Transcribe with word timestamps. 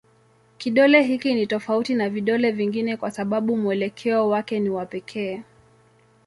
Kidole 0.57 1.01
hiki 1.03 1.33
ni 1.33 1.47
tofauti 1.47 1.93
na 1.95 2.09
vidole 2.09 2.51
vingine 2.51 2.97
kwa 2.97 3.11
sababu 3.11 3.57
mwelekeo 3.57 4.29
wake 4.29 4.59
ni 4.59 4.69
wa 4.69 4.85
pekee. 4.85 5.43